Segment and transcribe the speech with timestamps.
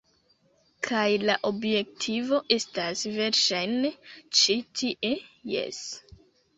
[0.87, 3.95] Kaj la objektivo estas, verŝajne,
[4.43, 5.17] ĉi tie.
[5.59, 5.89] Jes.